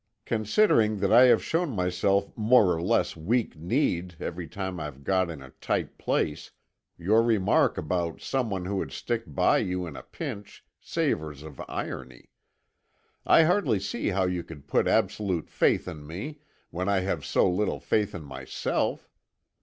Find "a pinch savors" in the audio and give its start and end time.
9.95-11.43